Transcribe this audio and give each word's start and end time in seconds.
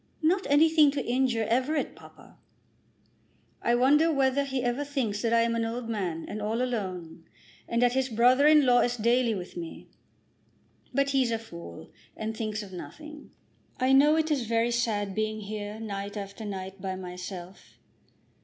"Not 0.23 0.47
anything 0.49 0.89
to 0.93 1.05
injure 1.05 1.45
Everett, 1.47 1.95
papa!" 1.95 2.35
"I 3.61 3.75
wonder 3.75 4.11
whether 4.11 4.45
he 4.45 4.63
ever 4.63 4.83
thinks 4.83 5.21
that 5.21 5.31
I 5.31 5.41
am 5.41 5.53
an 5.53 5.63
old 5.63 5.87
man 5.89 6.25
and 6.27 6.41
all 6.41 6.59
alone, 6.63 7.25
and 7.69 7.83
that 7.83 7.93
his 7.93 8.09
brother 8.09 8.47
in 8.47 8.65
law 8.65 8.79
is 8.79 8.97
daily 8.97 9.35
with 9.35 9.55
me. 9.55 9.89
But 10.91 11.11
he's 11.11 11.29
a 11.29 11.37
fool, 11.37 11.91
and 12.17 12.35
thinks 12.35 12.63
of 12.63 12.73
nothing. 12.73 13.29
I 13.79 13.93
know 13.93 14.15
it 14.15 14.31
is 14.31 14.47
very 14.47 14.71
sad 14.71 15.13
being 15.13 15.41
here 15.41 15.79
night 15.79 16.17
after 16.17 16.45
night 16.45 16.81
by 16.81 16.95
myself." 16.95 17.77